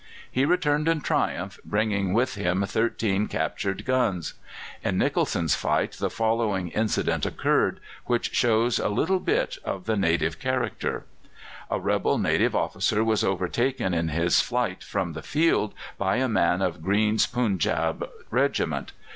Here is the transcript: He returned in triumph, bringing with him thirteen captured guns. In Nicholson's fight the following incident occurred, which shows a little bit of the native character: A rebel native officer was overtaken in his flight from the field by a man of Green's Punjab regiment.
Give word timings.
He 0.31 0.45
returned 0.45 0.87
in 0.87 1.01
triumph, 1.01 1.59
bringing 1.63 2.11
with 2.11 2.33
him 2.33 2.65
thirteen 2.65 3.27
captured 3.27 3.85
guns. 3.85 4.33
In 4.83 4.97
Nicholson's 4.97 5.53
fight 5.53 5.91
the 5.91 6.09
following 6.09 6.69
incident 6.69 7.23
occurred, 7.23 7.79
which 8.07 8.33
shows 8.33 8.79
a 8.79 8.89
little 8.89 9.19
bit 9.19 9.59
of 9.63 9.85
the 9.85 9.95
native 9.95 10.39
character: 10.39 11.05
A 11.69 11.79
rebel 11.79 12.17
native 12.17 12.55
officer 12.55 13.03
was 13.03 13.23
overtaken 13.23 13.93
in 13.93 14.07
his 14.07 14.41
flight 14.41 14.83
from 14.83 15.13
the 15.13 15.21
field 15.21 15.75
by 15.99 16.15
a 16.15 16.27
man 16.27 16.63
of 16.63 16.81
Green's 16.81 17.27
Punjab 17.27 18.09
regiment. 18.31 18.93